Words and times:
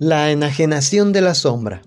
La 0.00 0.30
enajenación 0.30 1.12
de 1.12 1.20
la 1.20 1.34
sombra. 1.34 1.82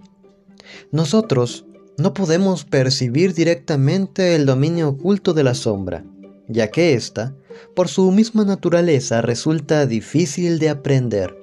Nosotros 0.91 1.63
no 1.97 2.13
podemos 2.13 2.65
percibir 2.65 3.33
directamente 3.33 4.35
el 4.35 4.45
dominio 4.45 4.89
oculto 4.89 5.33
de 5.33 5.45
la 5.45 5.55
sombra, 5.55 6.03
ya 6.49 6.71
que 6.71 6.93
ésta, 6.93 7.33
por 7.73 7.87
su 7.87 8.11
misma 8.11 8.43
naturaleza, 8.43 9.21
resulta 9.21 9.85
difícil 9.85 10.59
de 10.59 10.67
aprender. 10.67 11.37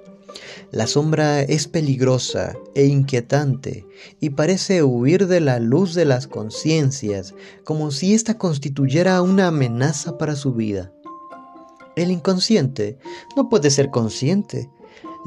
La 0.70 0.86
sombra 0.86 1.40
es 1.40 1.68
peligrosa 1.68 2.54
e 2.74 2.84
inquietante 2.84 3.86
y 4.20 4.28
parece 4.28 4.82
huir 4.82 5.26
de 5.26 5.40
la 5.40 5.60
luz 5.60 5.94
de 5.94 6.04
las 6.04 6.26
conciencias 6.26 7.34
como 7.64 7.90
si 7.90 8.12
ésta 8.12 8.36
constituyera 8.36 9.22
una 9.22 9.46
amenaza 9.46 10.18
para 10.18 10.36
su 10.36 10.52
vida. 10.52 10.92
El 11.96 12.10
inconsciente 12.10 12.98
no 13.36 13.48
puede 13.48 13.70
ser 13.70 13.88
consciente, 13.88 14.68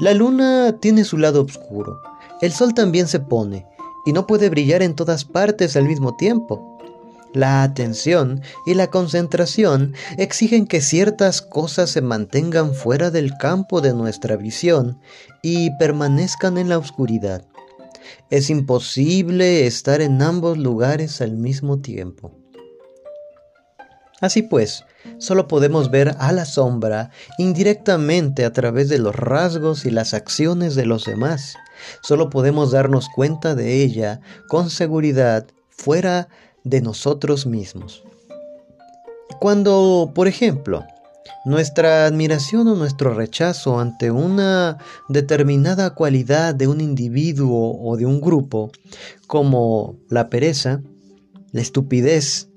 la 0.02 0.14
luna 0.14 0.78
tiene 0.80 1.04
su 1.04 1.16
lado 1.16 1.42
oscuro. 1.42 2.02
El 2.40 2.50
sol 2.50 2.74
también 2.74 3.06
se 3.06 3.20
pone 3.20 3.68
y 4.04 4.12
no 4.12 4.26
puede 4.26 4.50
brillar 4.50 4.82
en 4.82 4.96
todas 4.96 5.24
partes 5.24 5.76
al 5.76 5.84
mismo 5.84 6.16
tiempo. 6.16 6.76
La 7.32 7.62
atención 7.62 8.42
y 8.66 8.74
la 8.74 8.88
concentración 8.88 9.94
exigen 10.18 10.66
que 10.66 10.80
ciertas 10.80 11.40
cosas 11.40 11.90
se 11.90 12.00
mantengan 12.00 12.74
fuera 12.74 13.12
del 13.12 13.36
campo 13.38 13.80
de 13.80 13.94
nuestra 13.94 14.34
visión 14.34 14.98
y 15.40 15.70
permanezcan 15.78 16.58
en 16.58 16.68
la 16.68 16.78
oscuridad. 16.78 17.46
Es 18.28 18.50
imposible 18.50 19.68
estar 19.68 20.00
en 20.00 20.20
ambos 20.20 20.58
lugares 20.58 21.20
al 21.20 21.36
mismo 21.36 21.78
tiempo. 21.78 22.41
Así 24.22 24.42
pues, 24.42 24.84
solo 25.18 25.48
podemos 25.48 25.90
ver 25.90 26.14
a 26.20 26.30
la 26.30 26.44
sombra 26.44 27.10
indirectamente 27.38 28.44
a 28.44 28.52
través 28.52 28.88
de 28.88 29.00
los 29.00 29.16
rasgos 29.16 29.84
y 29.84 29.90
las 29.90 30.14
acciones 30.14 30.76
de 30.76 30.86
los 30.86 31.04
demás. 31.04 31.56
Solo 32.02 32.30
podemos 32.30 32.70
darnos 32.70 33.08
cuenta 33.08 33.56
de 33.56 33.82
ella 33.82 34.20
con 34.48 34.70
seguridad 34.70 35.44
fuera 35.70 36.28
de 36.62 36.80
nosotros 36.80 37.46
mismos. 37.46 38.04
Cuando, 39.40 40.12
por 40.14 40.28
ejemplo, 40.28 40.86
nuestra 41.44 42.06
admiración 42.06 42.68
o 42.68 42.76
nuestro 42.76 43.14
rechazo 43.14 43.80
ante 43.80 44.12
una 44.12 44.78
determinada 45.08 45.94
cualidad 45.94 46.54
de 46.54 46.68
un 46.68 46.80
individuo 46.80 47.76
o 47.82 47.96
de 47.96 48.06
un 48.06 48.20
grupo, 48.20 48.70
como 49.26 49.96
la 50.08 50.30
pereza, 50.30 50.80
la 51.50 51.60
estupidez, 51.60 52.51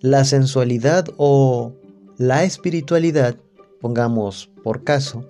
la 0.00 0.24
sensualidad 0.24 1.06
o 1.16 1.74
la 2.16 2.44
espiritualidad, 2.44 3.36
pongamos 3.80 4.50
por 4.62 4.84
caso, 4.84 5.24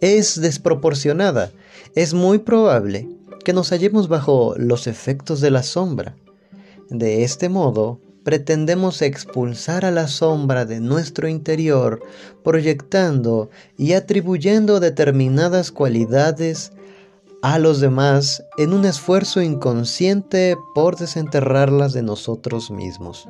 es 0.00 0.40
desproporcionada, 0.40 1.50
es 1.94 2.14
muy 2.14 2.38
probable 2.38 3.08
que 3.44 3.52
nos 3.52 3.70
hallemos 3.70 4.08
bajo 4.08 4.54
los 4.56 4.86
efectos 4.86 5.40
de 5.40 5.50
la 5.50 5.62
sombra. 5.62 6.16
De 6.90 7.24
este 7.24 7.48
modo, 7.48 8.00
pretendemos 8.24 9.00
expulsar 9.02 9.84
a 9.84 9.90
la 9.90 10.08
sombra 10.08 10.66
de 10.66 10.80
nuestro 10.80 11.28
interior, 11.28 12.02
proyectando 12.44 13.50
y 13.78 13.94
atribuyendo 13.94 14.80
determinadas 14.80 15.72
cualidades 15.72 16.72
a 17.42 17.58
los 17.58 17.80
demás 17.80 18.44
en 18.58 18.74
un 18.74 18.84
esfuerzo 18.84 19.40
inconsciente 19.40 20.56
por 20.74 20.96
desenterrarlas 20.96 21.94
de 21.94 22.02
nosotros 22.02 22.70
mismos. 22.70 23.26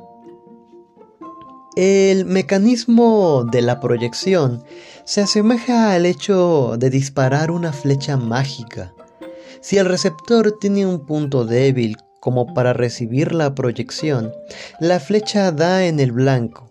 El 1.77 2.25
mecanismo 2.25 3.45
de 3.49 3.61
la 3.61 3.79
proyección 3.79 4.61
se 5.05 5.21
asemeja 5.21 5.93
al 5.93 6.05
hecho 6.05 6.75
de 6.77 6.89
disparar 6.89 7.49
una 7.49 7.71
flecha 7.71 8.17
mágica. 8.17 8.93
Si 9.61 9.77
el 9.77 9.85
receptor 9.85 10.57
tiene 10.59 10.85
un 10.85 11.05
punto 11.05 11.45
débil 11.45 11.95
como 12.19 12.53
para 12.53 12.73
recibir 12.73 13.33
la 13.33 13.55
proyección, 13.55 14.33
la 14.81 14.99
flecha 14.99 15.53
da 15.53 15.85
en 15.85 16.01
el 16.01 16.11
blanco. 16.11 16.70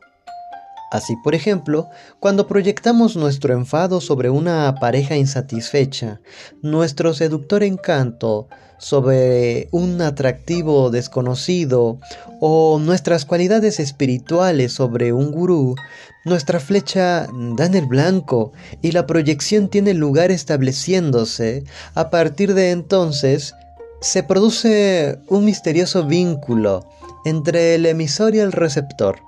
Así, 0.90 1.16
por 1.22 1.36
ejemplo, 1.36 1.88
cuando 2.18 2.48
proyectamos 2.48 3.16
nuestro 3.16 3.54
enfado 3.54 4.00
sobre 4.00 4.28
una 4.28 4.74
pareja 4.80 5.16
insatisfecha, 5.16 6.20
nuestro 6.62 7.14
seductor 7.14 7.62
encanto 7.62 8.48
sobre 8.78 9.68
un 9.70 10.00
atractivo 10.00 10.90
desconocido 10.90 11.98
o 12.40 12.80
nuestras 12.80 13.24
cualidades 13.24 13.78
espirituales 13.78 14.72
sobre 14.72 15.12
un 15.12 15.30
gurú, 15.30 15.76
nuestra 16.24 16.58
flecha 16.58 17.28
da 17.56 17.66
en 17.66 17.74
el 17.74 17.86
blanco 17.86 18.52
y 18.82 18.92
la 18.92 19.06
proyección 19.06 19.68
tiene 19.68 19.94
lugar 19.94 20.30
estableciéndose. 20.30 21.62
A 21.94 22.10
partir 22.10 22.54
de 22.54 22.72
entonces, 22.72 23.54
se 24.00 24.22
produce 24.22 25.18
un 25.28 25.44
misterioso 25.44 26.04
vínculo 26.04 26.84
entre 27.24 27.74
el 27.74 27.86
emisor 27.86 28.34
y 28.34 28.40
el 28.40 28.50
receptor, 28.50 29.20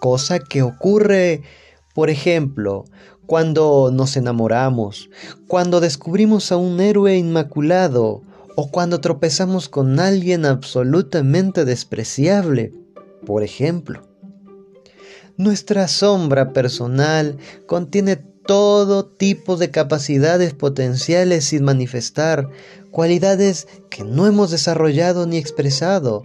cosa 0.00 0.38
que 0.38 0.62
ocurre, 0.62 1.42
por 1.94 2.10
ejemplo, 2.10 2.84
cuando 3.26 3.90
nos 3.92 4.16
enamoramos, 4.16 5.10
cuando 5.48 5.80
descubrimos 5.80 6.52
a 6.52 6.56
un 6.56 6.80
héroe 6.80 7.16
inmaculado, 7.16 8.22
o 8.56 8.70
cuando 8.70 9.00
tropezamos 9.00 9.68
con 9.68 10.00
alguien 10.00 10.46
absolutamente 10.46 11.64
despreciable, 11.64 12.72
por 13.26 13.42
ejemplo. 13.42 14.02
Nuestra 15.36 15.86
sombra 15.86 16.54
personal 16.54 17.36
contiene 17.66 18.16
todo 18.16 19.04
tipo 19.04 19.56
de 19.56 19.70
capacidades 19.70 20.54
potenciales 20.54 21.44
sin 21.44 21.64
manifestar, 21.64 22.48
cualidades 22.90 23.68
que 23.90 24.04
no 24.04 24.26
hemos 24.26 24.50
desarrollado 24.50 25.26
ni 25.26 25.36
expresado, 25.36 26.22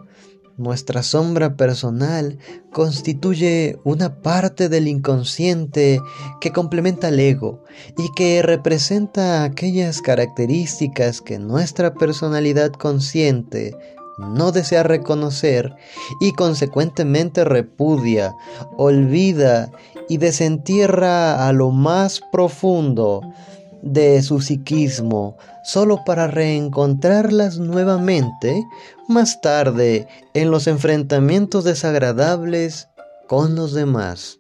nuestra 0.58 1.04
sombra 1.04 1.56
personal 1.56 2.38
constituye 2.72 3.80
una 3.84 4.22
parte 4.22 4.70
del 4.70 4.88
inconsciente 4.88 6.00
que 6.40 6.52
complementa 6.52 7.08
al 7.08 7.20
ego 7.20 7.64
y 7.98 8.12
que 8.16 8.42
representa 8.42 9.44
aquellas 9.44 10.02
características 10.02 11.22
que 11.22 11.40
nuestra 11.40 11.94
personalidad 11.94 12.72
consciente 12.72 13.76
no 14.18 14.52
desea 14.52 14.84
reconocer 14.84 15.74
y 16.20 16.34
consecuentemente 16.34 17.44
repudia, 17.44 18.36
olvida 18.78 19.72
y 20.10 20.18
desentierra 20.18 21.48
a 21.48 21.54
lo 21.54 21.72
más 21.72 22.22
profundo 22.32 23.22
de 23.82 24.22
su 24.22 24.42
psiquismo 24.42 25.38
solo 25.64 26.04
para 26.06 26.28
reencontrarlas 26.28 27.58
nuevamente 27.58 28.64
más 29.08 29.42
tarde 29.42 30.08
en 30.34 30.52
los 30.52 30.68
enfrentamientos 30.68 31.64
desagradables 31.64 32.88
con 33.28 33.56
los 33.56 33.74
demás. 33.74 34.40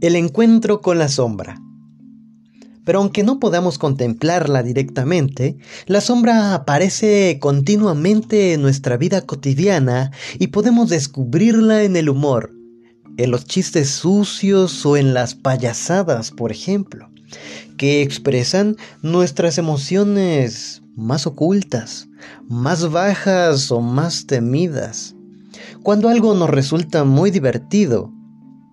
El 0.00 0.14
encuentro 0.14 0.82
con 0.82 0.98
la 0.98 1.08
sombra. 1.08 1.65
Pero 2.86 3.00
aunque 3.00 3.24
no 3.24 3.40
podamos 3.40 3.78
contemplarla 3.78 4.62
directamente, 4.62 5.58
la 5.86 6.00
sombra 6.00 6.54
aparece 6.54 7.38
continuamente 7.40 8.52
en 8.52 8.62
nuestra 8.62 8.96
vida 8.96 9.22
cotidiana 9.22 10.12
y 10.38 10.46
podemos 10.46 10.88
descubrirla 10.88 11.82
en 11.82 11.96
el 11.96 12.08
humor, 12.08 12.52
en 13.16 13.32
los 13.32 13.44
chistes 13.44 13.90
sucios 13.90 14.86
o 14.86 14.96
en 14.96 15.14
las 15.14 15.34
payasadas, 15.34 16.30
por 16.30 16.52
ejemplo, 16.52 17.10
que 17.76 18.02
expresan 18.02 18.76
nuestras 19.02 19.58
emociones 19.58 20.80
más 20.94 21.26
ocultas, 21.26 22.08
más 22.48 22.88
bajas 22.88 23.72
o 23.72 23.80
más 23.80 24.28
temidas. 24.28 25.16
Cuando 25.82 26.08
algo 26.08 26.34
nos 26.34 26.50
resulta 26.50 27.02
muy 27.02 27.32
divertido, 27.32 28.12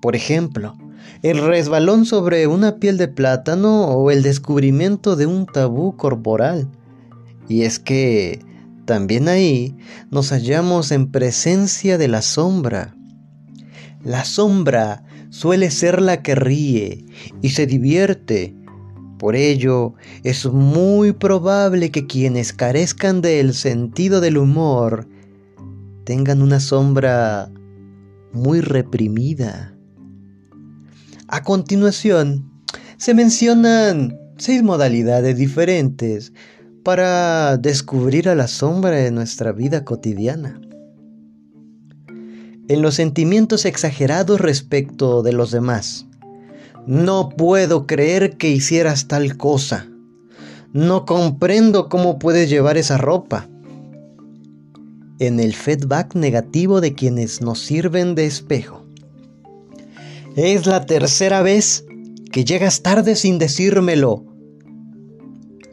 por 0.04 0.16
ejemplo, 0.16 0.78
el 1.24 1.42
resbalón 1.42 2.06
sobre 2.06 2.48
una 2.48 2.80
piel 2.80 2.98
de 2.98 3.08
plátano 3.08 3.88
o 3.88 4.12
el 4.12 4.24
descubrimiento 4.24 5.16
de 5.16 5.26
un 5.26 5.46
tabú 5.46 5.96
corporal. 5.96 6.70
Y 7.48 7.62
es 7.62 7.80
que 7.80 8.42
también 8.86 9.30
ahí 9.30 9.74
nos 10.12 10.32
hallamos 10.32 10.92
en 10.92 11.12
presencia 11.12 11.98
de 11.98 12.10
la 12.10 12.22
sombra. 12.22 12.94
La 14.04 14.26
sombra 14.26 15.06
suele 15.30 15.72
ser 15.72 16.02
la 16.02 16.22
que 16.22 16.36
ríe 16.36 17.06
y 17.42 17.50
se 17.50 17.68
divierte. 17.68 18.54
Por 19.18 19.38
ello, 19.38 19.94
es 20.24 20.46
muy 20.46 21.14
probable 21.14 21.90
que 21.90 22.06
quienes 22.06 22.52
carezcan 22.52 23.22
del 23.22 23.54
sentido 23.54 24.20
del 24.20 24.38
humor 24.38 25.08
tengan 26.04 26.42
una 26.42 26.60
sombra 26.60 27.50
muy 28.34 28.60
reprimida. 28.60 29.73
A 31.34 31.42
continuación, 31.42 32.52
se 32.98 33.16
mencionan 33.16 34.20
seis 34.38 34.62
modalidades 34.62 35.36
diferentes 35.36 36.32
para 36.84 37.58
descubrir 37.58 38.30
a 38.30 38.36
la 38.36 38.48
sombra 38.48 38.92
de 38.92 39.10
nuestra 39.10 39.52
vida 39.52 39.84
cotidiana. 39.84 40.62
En 42.68 42.84
los 42.84 42.94
sentimientos 42.94 43.66
exagerados 43.66 44.42
respecto 44.42 45.24
de 45.24 45.34
los 45.34 45.50
demás. 45.50 46.06
No 46.86 47.30
puedo 47.30 47.88
creer 47.88 48.38
que 48.38 48.52
hicieras 48.52 49.08
tal 49.08 49.36
cosa. 49.36 49.88
No 50.72 51.08
comprendo 51.08 51.90
cómo 51.90 52.20
puedes 52.20 52.48
llevar 52.48 52.78
esa 52.78 53.00
ropa. 53.00 53.50
En 55.18 55.40
el 55.40 55.56
feedback 55.56 56.14
negativo 56.14 56.80
de 56.80 56.94
quienes 56.94 57.42
nos 57.42 57.58
sirven 57.58 58.14
de 58.14 58.28
espejo. 58.28 58.83
Es 60.36 60.66
la 60.66 60.88
tercera 60.88 61.44
vez 61.44 61.86
que 62.32 62.44
llegas 62.44 62.82
tarde 62.82 63.16
sin 63.16 63.38
decírmelo 63.38 64.26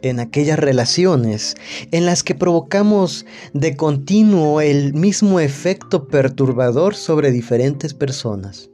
en 0.03 0.19
aquellas 0.19 0.59
relaciones 0.59 1.55
en 1.89 2.05
las 2.05 2.21
que 2.21 2.35
provocamos 2.35 3.25
de 3.55 3.75
continuo 3.75 4.61
el 4.61 4.93
mismo 4.93 5.39
efecto 5.39 6.07
perturbador 6.07 6.93
sobre 6.93 7.31
diferentes 7.31 7.95
personas. 7.95 8.69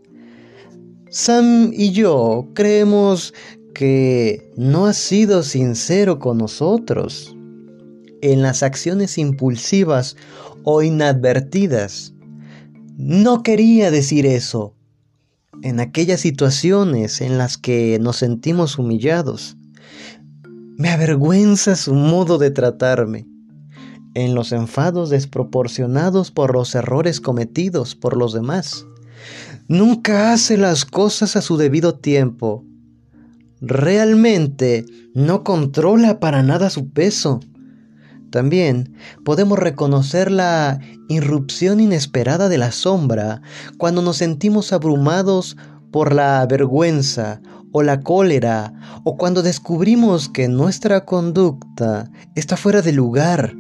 Sam 1.10 1.72
y 1.74 1.92
yo 1.92 2.50
creemos 2.54 3.34
que 3.74 4.52
no 4.58 4.88
has 4.88 4.98
sido 4.98 5.42
sincero 5.42 6.20
con 6.20 6.38
nosotros 6.38 7.34
en 8.22 8.42
las 8.42 8.62
acciones 8.62 9.18
impulsivas 9.18 10.18
o 10.66 10.84
inadvertidas. 10.84 12.14
No 12.98 13.42
quería 13.42 13.90
decir 13.90 14.26
eso 14.26 14.77
en 15.64 15.80
aquellas 15.80 16.22
situaciones 16.22 17.22
en 17.22 17.38
las 17.38 17.58
que 17.58 17.98
nos 18.00 18.18
sentimos 18.18 18.78
humillados. 18.78 19.58
Me 20.78 20.90
avergüenza 20.90 21.76
su 21.76 21.94
modo 21.94 22.38
de 22.38 22.52
tratarme. 22.52 23.28
En 24.14 24.36
los 24.36 24.52
enfados 24.52 25.10
desproporcionados 25.10 26.32
por 26.32 26.54
los 26.54 26.74
errores 26.76 27.22
cometidos 27.22 27.96
por 27.96 28.18
los 28.18 28.34
demás. 28.34 28.86
Nunca 29.68 30.32
hace 30.32 30.58
las 30.58 30.86
cosas 30.86 31.36
a 31.36 31.42
su 31.42 31.58
debido 31.58 31.96
tiempo. 31.96 32.64
Realmente 33.60 34.86
no 35.14 35.44
controla 35.44 36.20
para 36.20 36.44
nada 36.44 36.70
su 36.70 36.90
peso. 36.90 37.40
También 38.32 38.94
podemos 39.24 39.58
reconocer 39.58 40.32
la 40.32 40.80
irrupción 41.08 41.80
inesperada 41.80 42.50
de 42.50 42.58
la 42.58 42.72
sombra 42.72 43.42
cuando 43.78 44.02
nos 44.02 44.18
sentimos 44.18 44.74
abrumados 44.74 45.56
por 45.92 46.14
la 46.14 46.46
vergüenza 46.46 47.42
o 47.72 47.84
la 47.84 48.02
cólera, 48.02 48.74
o 49.04 49.18
cuando 49.18 49.44
descubrimos 49.44 50.30
que 50.30 50.48
nuestra 50.48 51.06
conducta 51.06 52.10
está 52.36 52.58
fuera 52.58 52.82
de 52.82 52.92
lugar. 52.92 53.56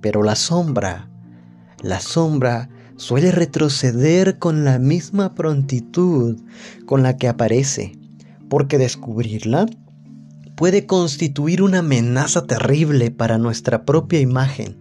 Pero 0.00 0.22
la 0.22 0.36
sombra, 0.36 1.10
la 1.82 2.00
sombra 2.00 2.68
suele 2.96 3.30
retroceder 3.30 4.38
con 4.38 4.64
la 4.64 4.78
misma 4.78 5.34
prontitud 5.34 6.38
con 6.86 7.02
la 7.02 7.16
que 7.16 7.28
aparece, 7.28 7.92
porque 8.48 8.78
descubrirla 8.78 9.66
puede 10.60 10.84
constituir 10.84 11.62
una 11.62 11.78
amenaza 11.78 12.46
terrible 12.46 13.10
para 13.10 13.38
nuestra 13.38 13.86
propia 13.86 14.20
imagen. 14.20 14.76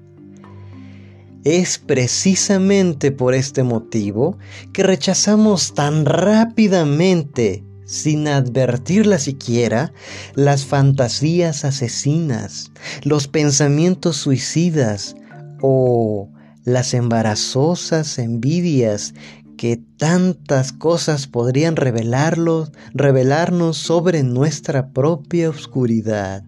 Es 1.45 1.77
precisamente 1.77 3.13
por 3.13 3.33
este 3.33 3.63
motivo 3.63 4.37
que 4.73 4.83
rechazamos 4.83 5.73
tan 5.73 6.03
rápidamente 6.03 7.63
sin 7.85 8.27
advertirla 8.27 9.19
siquiera, 9.19 9.93
las 10.35 10.65
fantasías 10.65 11.63
asesinas, 11.63 12.73
los 13.03 13.29
pensamientos 13.29 14.17
suicidas 14.17 15.15
o 15.61 16.29
las 16.65 16.93
embarazosas 16.93 18.19
envidias 18.19 19.13
que 19.59 19.75
tantas 19.97 20.71
cosas 20.71 21.27
podrían 21.27 21.75
revelarnos 21.75 22.71
sobre 23.77 24.23
nuestra 24.23 24.93
propia 24.93 25.49
oscuridad. 25.49 26.45